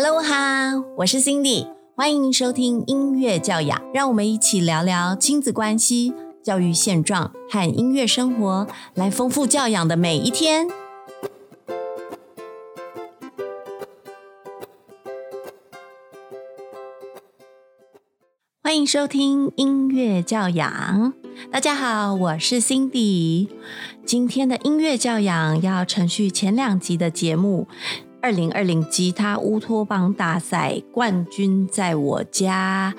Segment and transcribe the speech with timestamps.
[0.00, 10.68] Hello 哈，我是 Cindy，欢迎收听音乐教养，让我们一起聊聊亲子关系、教育现状和音乐生活，来丰富教养的每一天。
[18.62, 21.12] 欢迎收听音乐教养，
[21.50, 23.48] 大家好，我是 Cindy。
[24.06, 27.66] 今天的音乐教养要程序前两集的节目。
[28.20, 32.92] 二零二零吉他乌托邦大赛冠军在我家，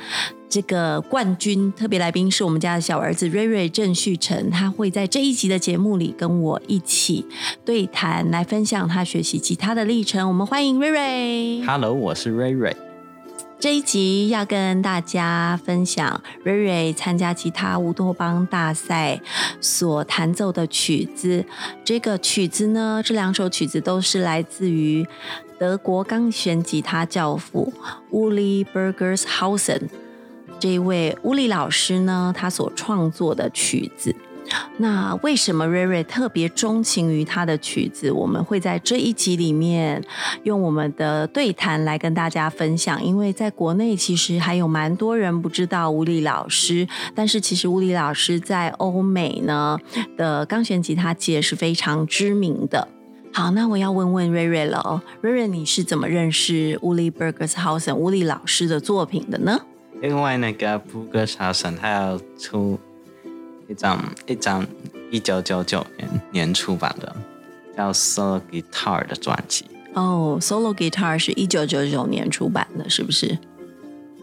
[0.48, 7.26] 这个冠军特别来宾是我们家的小儿子瑞瑞郑旭成，他会在这一集的节目里跟我一起
[7.66, 10.27] 对谈，来分享他学习吉他的历程。
[10.27, 11.62] 我们欢迎瑞瑞。
[11.65, 12.76] Hello，我是瑞瑞。
[13.59, 19.20] 这一集要跟大家分享瑞瑞参加吉他乌托邦大赛
[19.59, 21.44] 所弹奏的曲子。
[21.84, 25.05] 这个曲子呢，这两首曲子都是来自于
[25.58, 27.74] 德国钢弦吉他教父
[28.12, 29.90] 乌里· e 格斯豪森
[30.57, 34.16] 这一位乌里老师呢，他所创作的曲子。
[34.77, 38.11] 那为什么瑞瑞特别钟情于他的曲子？
[38.11, 40.03] 我们会在这一集里面
[40.43, 43.03] 用我们的对谈来跟大家分享。
[43.03, 49.77] 因为在国内其实还有蛮多人不知道吴丽老师，但是其实吴丽老师在欧美呢
[50.17, 52.87] 的钢弦吉他界是非常知名的。
[53.31, 59.59] 好，那我要问问瑞瑞了哦，瑞瑞你是怎么认识乌利·伯格斯豪森乌利老师的作品的呢？
[60.01, 62.79] 因为那个布格斯豪森他要出。
[63.70, 64.66] 一张一张
[65.12, 67.16] 一九九九年年出版的
[67.78, 73.38] 叫《Solo Guitar》的专辑哦，《Solo Guitar》是一九九九年出版的，是不是？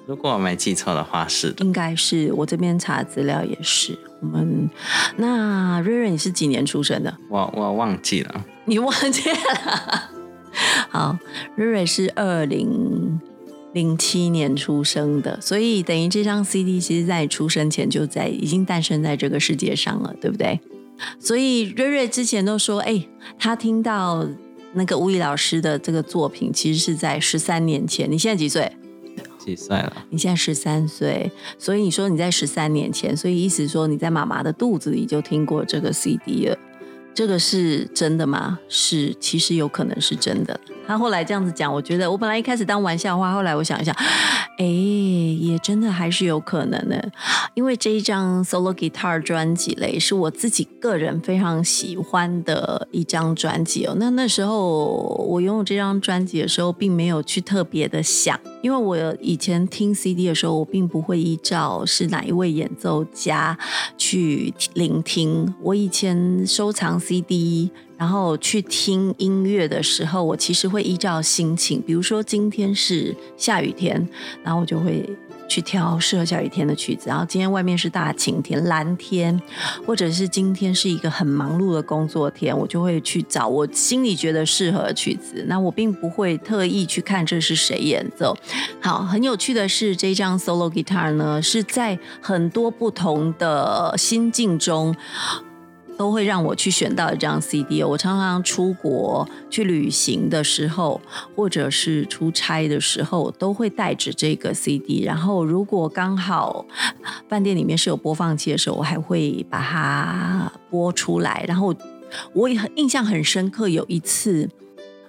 [0.07, 2.33] 如果我没记错的话，是应该是。
[2.33, 3.97] 我这边查资料也是。
[4.21, 4.69] 我们
[5.17, 7.17] 那瑞瑞，你是几年出生的？
[7.29, 8.45] 我我忘记了。
[8.65, 10.11] 你忘记了？
[10.91, 11.17] 好，
[11.55, 13.21] 瑞瑞是二零。
[13.77, 20.59] 零七年出生的，所以等于这张 CD 其实在你出生前就在已经诞生在这个世界上了，对不对？
[21.21, 23.07] 所以瑞瑞之前都说，哎，
[23.39, 24.27] 他听到
[24.73, 28.11] 那个吴宇老师的这个作品，其实是在十三年前。
[28.11, 28.73] 你现在几岁？
[29.39, 29.93] 几岁了？
[30.09, 36.59] 你现在十三岁，所以你说你在十三年前，所以意思说你在妈妈的肚子里就听过这个 CD 了。
[37.17, 38.59] 这个是真的吗？
[38.69, 40.61] 是，其实有可能是真的。
[40.87, 43.95] 他后来这样子讲，我觉得我本来一开始当玩笑话，后来我想一想，
[44.59, 44.65] 哎，
[45.59, 47.13] 真的还是有可能的。
[47.55, 53.97] 因为这一张 solo guitar 专辑嘞，是我自己个人非常喜欢的一张专辑哦。
[53.99, 63.59] 那那时候我拥有这张专辑的时候，并没有去特别的想，因为我以前听 CD 的时候，我并不会依照是哪一位演奏家
[63.97, 65.55] 去聆听。
[65.63, 67.71] 我以前收藏 CD。
[67.99, 74.07] 然后去听音乐的时候，我其实会依照心情，比如说今天是下雨天，
[74.45, 75.03] 然后我就会
[75.49, 77.09] 去挑适合下雨天的曲子。
[77.09, 79.41] 然后今天外面是大晴天、蓝天，
[79.87, 85.45] 或者是今天是一个很忙碌的工作天，我就会去找我心里觉得适合的曲子。
[85.49, 88.37] 那我并不会特意去看这是谁演奏。
[88.81, 94.95] 好，很有趣的是，这张 solo guitar 呢，是在很多不同的心境中。
[95.97, 97.83] 都会让我去选到一张 CD。
[97.83, 101.01] 我常常出国去旅行的时候，
[101.35, 105.03] 或者是出差的时候，都会带着这个 CD。
[105.03, 106.65] 然后，如果刚好
[107.29, 111.45] 饭店里面是有播放器的时候，我还会把它播出来。
[111.49, 111.75] 然后，
[112.33, 114.49] 我也很印象很深刻，有一次，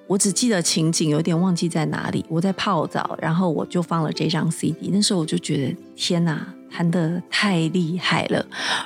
[0.07, 2.25] 我只记得情景，有点忘记在哪里。
[2.29, 4.89] 我在泡澡，然后我就放了这张 CD。
[4.91, 6.53] 那时候我就觉得，天哪！
[6.69, 8.45] 弹得太厉害了！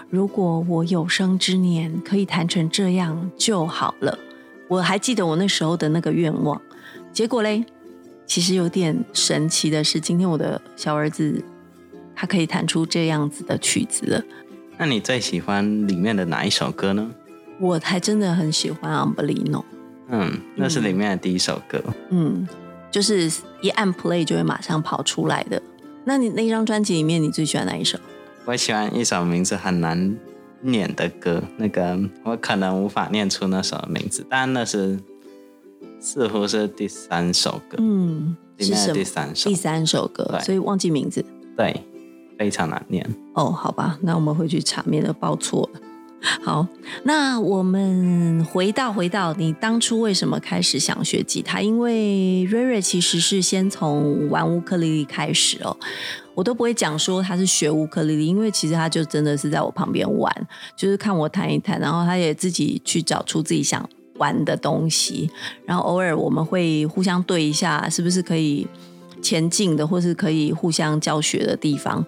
[0.09, 4.17] 如果我有生之年可以弹成这样就好了。
[4.67, 6.61] 我还记得我那时候的那个愿望。
[7.11, 7.65] 结果嘞，
[8.25, 11.43] 其实有点神奇的是，今天我的小儿子
[12.15, 14.23] 他可以弹出这样子的曲子了。
[14.77, 17.11] 那你最喜欢里面的哪一首歌呢？
[17.59, 19.65] 我还真的很喜欢《a m b l i n o
[20.07, 21.83] 嗯，那是里面的第一首歌。
[22.09, 22.47] 嗯，
[22.89, 25.61] 就是一按 play 就会马上跑出来的。
[26.03, 27.99] 那你那张专辑里面，你最喜欢哪一首？
[28.45, 30.17] 我喜欢一首名字很难
[30.61, 34.99] 念的歌，那个我可能无法念出那首名字，但那是
[35.99, 37.77] 似乎是第三首歌。
[37.79, 38.93] 嗯，是什么？
[38.95, 41.23] 第三首，第三首歌，所以忘记名字。
[41.55, 41.83] 对，
[42.39, 43.07] 非常难念。
[43.35, 45.79] 哦，好吧，那我们回去查，免得报错了。
[46.43, 46.67] 好，
[47.03, 51.59] 那我们回到回到你当初为什么开始想学吉他？
[51.61, 55.75] 因为瑞瑞其实是先从玩乌克丽丽开始哦，
[56.35, 60.31] 我都不会讲说他是学乌克丽丽，因为其实他就真的是在我旁边玩，
[60.75, 65.27] 就是看我弹一弹，然后他也自己去找出自己想玩的东西，
[65.65, 68.67] 然后偶尔我们会互相对一下，是不是可以
[69.23, 72.05] 前进的，或是可以互相教学的地方。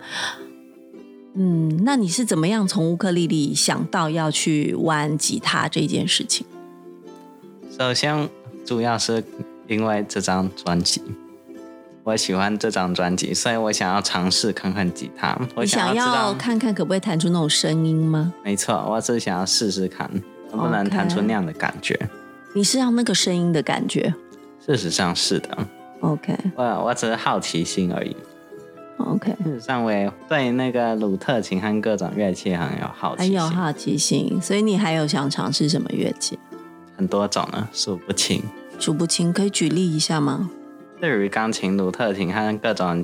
[1.35, 6.45] 嗯，那你是怎么样从乌克丽丽想到要去玩吉他这件事情？
[7.75, 8.29] 首先，
[8.63, 9.23] 主要是
[9.67, 11.01] 因为这张专辑，
[12.03, 15.35] 我喜欢这张专辑，所以我想要尝试看看吉他。
[15.55, 18.31] 我想要看看可不可以弹出那种声音吗？
[18.43, 20.07] 没错，我是想要试试看
[20.51, 21.99] 能不能弹出那样的感觉。
[22.53, 24.13] 你是要那个声音的感觉？
[24.63, 25.67] 事实上是的。
[26.01, 28.15] OK，我我只是好奇心而已。
[28.97, 34.39] OK，上我也对那个鲁特琴和各种乐器很有好奇，很有好奇心。
[34.41, 36.37] 所以你还有想尝试什么乐器？
[36.95, 38.41] 很多种呢，数不清。
[38.79, 40.49] 数不清，可以举例一下吗？
[40.99, 43.03] 对于钢琴、鲁特琴和各种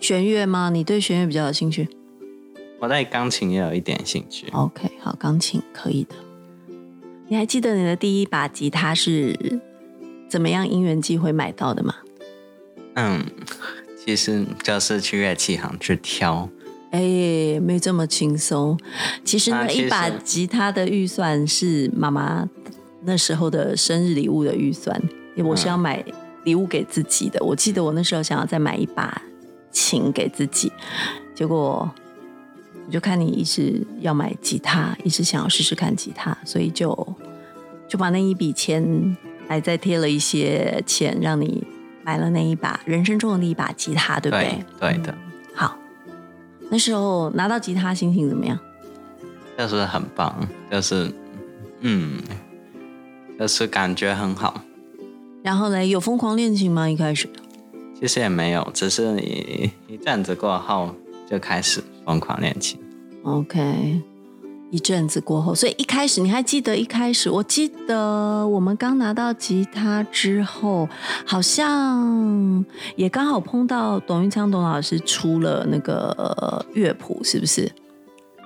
[0.00, 0.70] 弦乐吗？
[0.70, 1.88] 你对弦乐比较有兴趣？
[2.78, 4.46] 我对钢琴也有一点兴趣。
[4.52, 6.14] OK，好，钢琴可以的。
[7.28, 9.60] 你还记得你的第一把吉他是
[10.28, 11.94] 怎么样因缘机会买到的吗？
[12.94, 13.24] 嗯，
[14.06, 16.48] 其实就是去乐器行去挑。
[16.92, 18.78] 哎，没这么轻松。
[19.24, 22.48] 其实那一把吉他的预算是妈妈
[23.02, 24.96] 那时候的生日礼物的预算，
[25.34, 26.04] 因为我是要买
[26.44, 27.44] 礼物给自己的。
[27.44, 29.20] 我记得我那时候想要再买一把
[29.72, 30.70] 琴给自己，
[31.34, 31.92] 结果
[32.86, 36.96] 我就看你一直要买吉他，一直想要试试看吉他，所以就
[37.88, 39.16] 就把那一笔钱
[39.48, 41.66] 还再贴了一些钱，让你
[42.06, 44.64] 买了那一把人生中的那一把吉他，对不对？
[44.78, 45.12] 对的。
[45.52, 45.76] 好。
[46.70, 48.56] 那时候拿到吉他，心情怎么样？
[49.58, 51.12] 就是很棒，就是，
[51.80, 52.20] 嗯，
[53.38, 54.62] 就是感觉很好。
[55.42, 56.88] 然后呢，有疯狂练琴吗？
[56.88, 57.28] 一开始？
[57.98, 60.94] 其实也没有，只是一一阵子过后
[61.28, 62.78] 就开始疯狂练琴。
[63.24, 64.00] OK。
[64.70, 67.30] 一阵子过后，所以一开始你还记得一开始？
[67.30, 70.88] 我记得我们刚拿到吉他之后，
[71.24, 72.64] 好像
[72.96, 77.70] 也刚好碰到董玉昌董老师出了那个乐谱，是不是？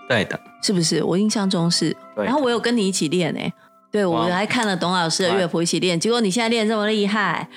[0.09, 1.03] 对的，是不是？
[1.03, 1.97] 我印象中是。
[2.17, 3.53] 然后我有跟你一起练诶，
[3.91, 7.49] 对我还看了董老师的乐谱一起练，结果你现在练这么厉害。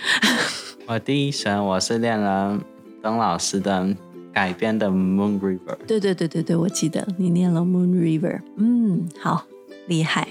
[0.87, 2.57] 我第一声我是练了
[3.01, 3.87] 董老师的。
[4.33, 9.45] 改编的《Moon River》，对对对对对，我记得你念了《Moon River》，嗯，好
[9.87, 10.27] 厉害，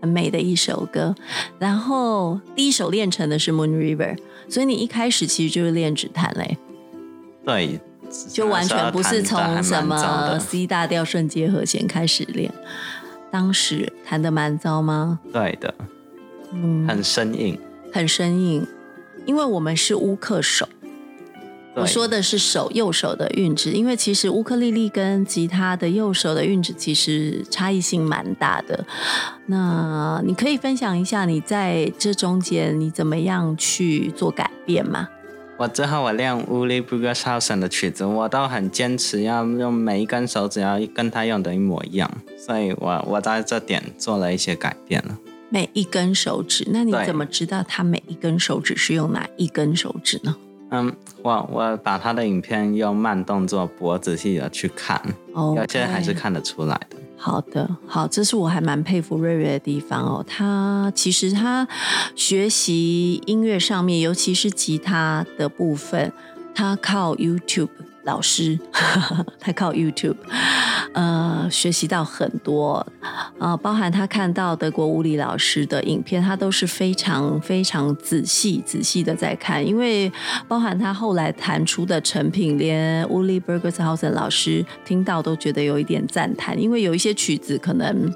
[0.00, 1.14] 很美的一首歌。
[1.58, 4.16] 然后第一首练成的是《Moon River》，
[4.48, 6.58] 所以你一开始其实就是练指弹嘞。
[7.44, 7.80] 对，
[8.28, 12.52] 就完全不是从什么 C 大调瞬间和弦开始练。
[13.30, 15.20] 当时弹的蛮糟吗？
[15.32, 15.74] 对的，
[16.52, 17.58] 嗯，很生硬，
[17.92, 18.66] 很生硬，
[19.24, 20.68] 因为我们是乌克手。
[21.74, 28.84] 我说的是手右手的韵指，因为其实乌克丽丽跟吉他的右手的韵指其实差异性蛮大的。
[29.46, 35.08] 那你可以分享一下你在这中间你怎么样去做改变吗？
[35.58, 45.18] 我之后我练乌利布格肖森的曲子，我都很坚持要用每一根手指要跟他用的一模一样，所以我我在这点做了一些改变了。
[45.48, 50.34] 每一根手指，那你怎么知道他每一根手指是用哪一根手指呢？
[50.74, 50.90] 嗯，
[51.22, 54.98] 我我把他的影片用慢动作播，仔细的去看，
[55.34, 56.96] 有些还是看得出来的。
[57.18, 60.24] 好的，好，这是我还蛮佩服瑞瑞的地方哦。
[60.26, 61.68] 他其实他
[62.16, 66.10] 学习音乐上面，尤其是吉他的部分，
[66.54, 67.68] 他靠 YouTube。
[68.04, 68.58] 老师，
[69.38, 70.16] 他靠 YouTube，
[70.92, 72.84] 呃，学习到很多，
[73.38, 80.10] 呃，包含他看到德国物理老师的影片，他都是非常非常仔细仔细的在看，因为
[80.48, 88.12] 包含他后来弹出的成品，连 Uli Bergershausen 老师听到都觉得有一点赞叹，因为有一些曲子可能。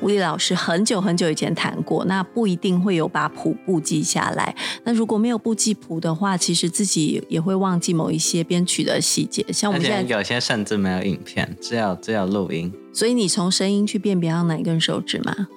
[0.00, 4.54] 吴丽老师很久很久以前谈过，那不一定会有把谱布记下来。
[4.84, 9.44] 那如果没有布记谱的话，其实自己也会忘记某一些编曲的细节。
[9.52, 12.72] 像我们现在有些甚至没有影片，只有只有录音。
[12.92, 15.48] 所以你从声音去辨别到哪根手指吗？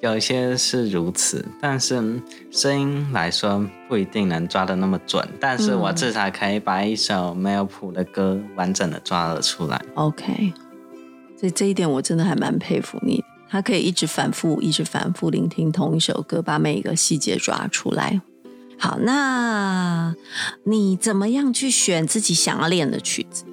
[0.00, 2.20] 有一些是如此，但是
[2.50, 5.26] 声音来说不一定能抓的那么准。
[5.40, 9.82] 但是我至少可以把一首没有谱的歌完整的抓了出来。
[9.94, 10.52] OK，
[11.40, 13.24] 所以这一点我真的还蛮佩服你。
[13.54, 18.20] 他可以一直反复、一直反复聆听同一首歌，把每一个细节抓出来。
[18.76, 20.12] 好，那
[20.64, 23.44] 你怎么样去选自己想要练的曲子？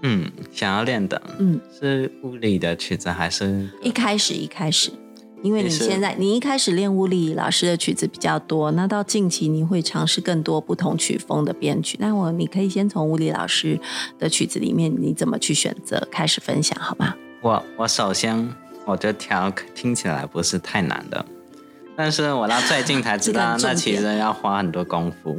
[0.00, 3.68] 嗯，想要练的，嗯，是物理的曲子还是？
[3.82, 4.90] 一开始，一开始，
[5.42, 11.98] 因为你现在你一开始练物理老师的曲子比较多，那到近期你会尝试更多不同曲风的编曲。
[12.00, 13.78] 那我你可以先从物理老师
[14.18, 17.14] 的曲子里面，你怎么去选择开始分享，好吗？
[17.42, 18.50] 我我首先。
[18.90, 21.24] 我觉得调听起来不是太难的，
[21.96, 25.38] 但是我到最近才知道， 那其实要花很多功夫，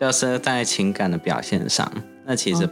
[0.00, 1.90] 就是在情感的表现上，
[2.24, 2.66] 那其实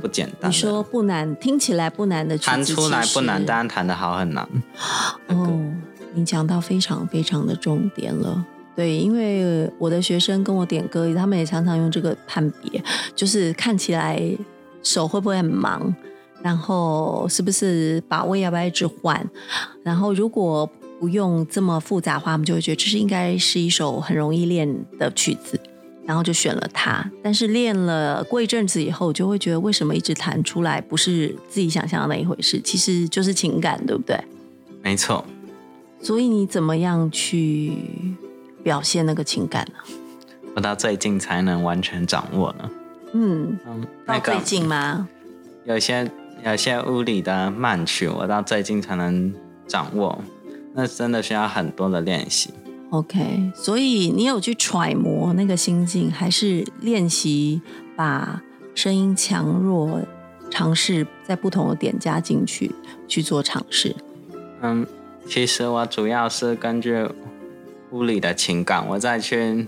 [0.00, 0.50] 不简单。
[0.50, 4.48] 你说不难，听起来不难的弹出来不难，但弹的好很难。
[5.28, 5.60] 哦，
[6.14, 8.44] 你讲到非常非常的重点了。
[8.74, 12.82] 对，因为我的学生跟我点歌，他们也常常用这个判别，
[13.14, 14.18] 就是看起来
[14.82, 15.94] 手会不会很忙，
[16.42, 19.24] 然后是不是把位要不要一直换，
[19.82, 20.68] 然后如果
[21.00, 24.68] 不用这么复杂化，我们就会觉得这是应该是一首很容易练
[24.98, 25.60] 的曲子，
[26.04, 27.10] 然后就选了它。
[27.22, 32.60] 但是练了过一阵子以后，就会觉得为什么一直弹出来不是自己想象的那一回事？
[32.60, 34.18] 其实就是情感，对不对？
[34.82, 35.24] 没错。
[36.00, 37.72] 所以你怎么样去？
[38.62, 39.94] 表现那个情感呢？
[40.54, 42.70] 我到最近才能完全掌握呢。
[43.12, 45.08] 嗯嗯，到最近吗？
[45.64, 46.08] 有些
[46.44, 49.32] 有些物理的慢曲，我到最近才能
[49.66, 50.22] 掌握，
[50.74, 52.50] 那真的需要很多的练习。
[52.90, 57.62] OK，所以你有去揣摩那个心境，还是练习
[57.96, 58.42] 把
[58.74, 60.00] 声音强弱
[60.50, 62.70] 尝试在不同的点加进去
[63.06, 63.94] 去做尝试？
[64.60, 64.86] 嗯，
[65.26, 67.08] 其实我主要是根据。
[67.92, 69.66] 物理的情感，我再去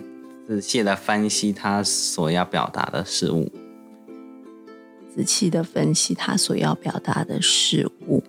[0.48, 3.52] 仔细的分析他所要表达的事物。
[5.14, 8.20] 仔细的分析他所要表达的事物，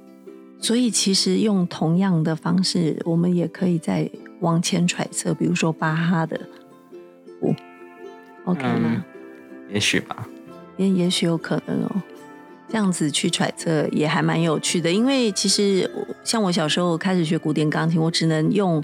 [0.60, 4.08] 所以其实用同样的方式，我们也可以再
[4.42, 6.39] 往前揣测，比如说巴哈的
[7.42, 7.56] 五
[8.46, 9.04] ，OK 吗？
[9.74, 10.27] 也许吧，
[10.77, 12.04] 也也许有可能哦。
[12.68, 15.89] 这样子去揣测也还蛮有趣的，因为其实
[16.24, 18.84] 像我小时候开始学古典钢琴，我只能用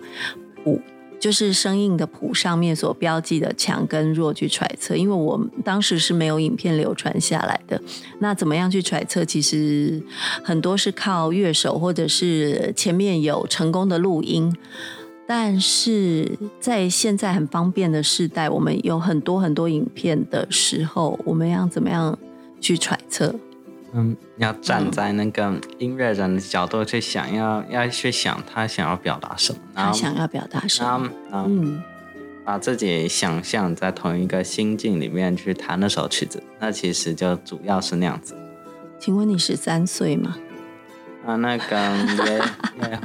[0.66, 0.82] 五。
[1.22, 7.80] 就是声音的谱上面所标记的强跟弱去揣测，因为我当时是没有影片流传下来的。
[8.18, 9.24] 那怎么样去揣测？
[9.24, 10.02] 其实
[10.44, 14.52] 很多是靠乐手，或者是前面有成功的录音。
[15.28, 22.18] 但是在现在很方便的时代，我们有很多很多影片的时候，我们要怎么样
[22.60, 23.36] 去揣测？
[23.94, 31.84] 嗯，要站在那个音乐人的角度去想，要要去想他想要表达什么，他想要表达什么，嗯，
[32.46, 38.36] 把自己想象在同一个心境里面去弹那首曲子，那其实就主要是那样子。
[39.00, 40.38] 请问你十三岁吗？
[41.26, 41.78] 啊，那个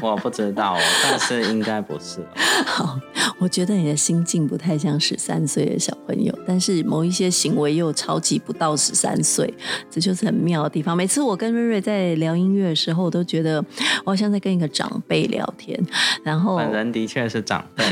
[0.01, 2.25] 我不知道，但是应该不是。
[2.65, 2.99] 好，
[3.39, 9.53] 我觉得你的心境不太像十三岁的小朋友，但是某一些行为又超级不到十三岁，
[9.91, 10.97] 这就是很妙的地方。
[10.97, 13.63] 每次我跟瑞瑞在聊音乐的时候，我都觉得
[14.05, 15.79] 我好像在跟一个长辈聊天。
[16.25, 17.85] 然后 本人的确是长辈，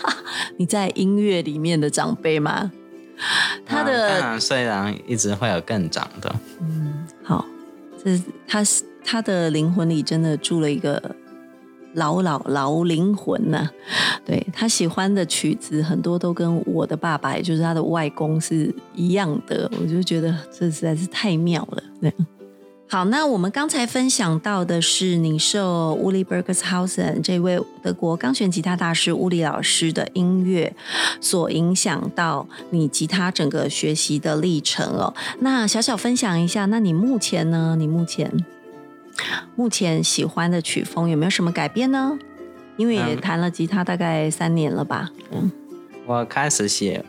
[0.58, 2.70] 你在音乐里面的长辈吗？
[3.64, 6.34] 他的当然，虽然一直会有更长的。
[6.60, 7.46] 嗯，好，
[8.04, 8.84] 这是他是。
[9.04, 11.16] 他的灵魂里真的住了一个
[11.94, 13.68] 老老老灵魂呢，
[14.24, 21.82] 对他喜欢的曲子很多都跟我的爸爸，也就是他的外公是一样的，我就觉得这实在是太妙了。
[22.00, 22.10] 对，
[22.88, 30.74] 好，那我们刚才分享到的是你受乌里 Bergershausen 这位德国钢弦吉他大师乌里老师的音乐
[31.20, 35.12] 所影响到你吉他整个学习的历程哦。
[35.40, 37.76] 那小小分享一下，那你目前呢？
[37.78, 38.32] 你目前？
[39.54, 42.18] 目前喜欢的曲风有没有什么改变呢？
[42.76, 45.10] 因为也弹了吉他大概三年了吧。
[45.30, 45.52] 嗯，
[46.06, 47.04] 我开始写，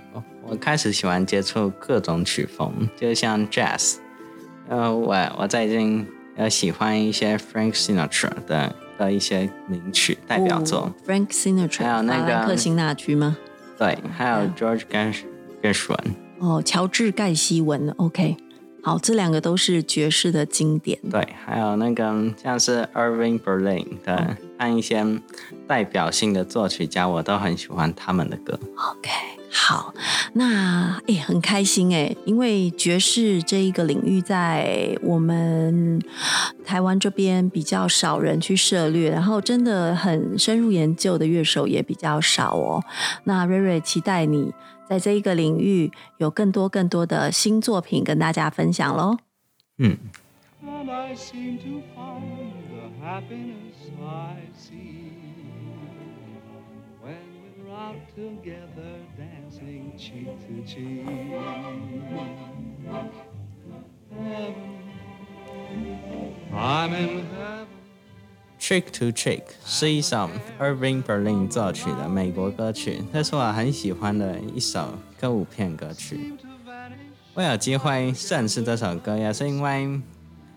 [0.45, 3.95] 我开始喜欢接触各种曲风，就像 jazz。
[4.67, 6.05] 呃，我我最近
[6.35, 10.93] 呃喜欢一些 Frank Sinatra 的的一些名曲代表作。
[11.07, 13.37] Frank Sinatra，还有那个克辛纳居吗？
[13.79, 14.81] 对，还有 George
[15.61, 16.13] Gershwin。
[16.39, 17.89] 哦，乔治盖希文。
[17.97, 18.35] OK。
[18.85, 20.99] 好，这两个都是爵士的经典。
[21.09, 25.05] 对，还有那个像是 Irving Berlin 的，和一些
[25.65, 28.59] 代表性的作曲家，我都很喜欢他们的歌。
[28.75, 29.09] OK，
[29.49, 29.93] 好，
[30.33, 36.01] 那诶很开心诶，因为爵士这一个领域在我们
[36.65, 42.83] 台湾这边比较少人去涉猎，然后真的很深入研究的乐手也比较少哦。
[43.23, 44.53] 那瑞瑞期待你。
[44.87, 49.17] 在这一个领域，有更多更多的新作品跟大家分享喽。
[49.77, 49.97] 嗯。
[68.63, 74.87] Trick to Trick 是一首 Irving Berlin 作曲的美国歌曲，这是我很喜欢的一首
[75.19, 76.33] 歌舞片歌曲。
[77.33, 79.99] 我有机会认识这首歌，也是因为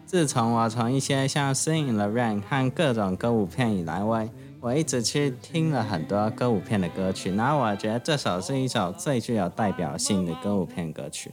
[0.04, 11.32] 自从我从一些像《Sing in the Rain》和各种歌舞片以来，我我一直去听了很多歌舞片的歌曲，然后我觉得这首是一首最具有代表性的歌舞片歌曲。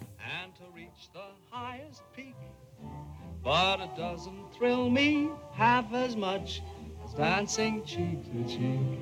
[3.44, 6.62] But it doesn't thrill me half as much
[7.04, 9.00] as dancing cheek to cheek.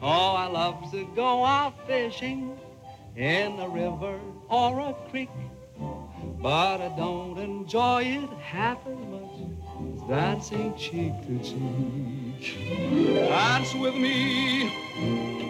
[0.00, 2.56] Oh, I love to go out fishing
[3.16, 5.30] in a river or a creek.
[6.40, 12.56] But I don't enjoy it half as much as dancing cheek to cheek.
[13.28, 14.70] Dance with me.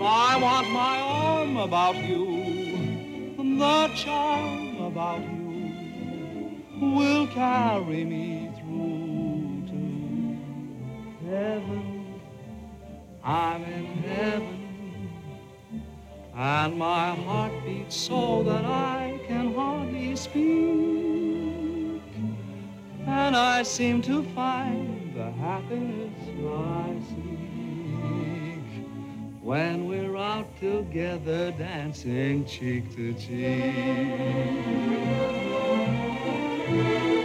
[0.00, 3.37] I want my arm about you.
[3.37, 5.35] The charm about you
[7.28, 12.21] carry me through to heaven.
[13.23, 15.11] I'm in heaven,
[16.35, 22.02] and my heart beats so that I can hardly speak.
[23.06, 26.12] And I seem to find the happiness
[26.47, 28.62] I seek
[29.42, 34.66] when we're out together dancing cheek to cheek.
[36.68, 37.15] 如果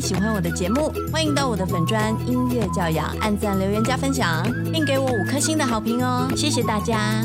[0.00, 6.28] 喜欢我的节目，欢迎到我的粉专音乐教养按赞、留言、加分享，并给我五颗星的好评哦！
[6.36, 7.24] 谢谢大家。